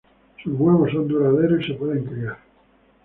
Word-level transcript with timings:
Sus 0.41 0.53
huevos 0.59 0.89
son 0.91 1.07
duraderos 1.07 1.61
y 1.63 1.67
se 1.67 1.73
pueden 1.75 2.05
criar. 2.05 2.37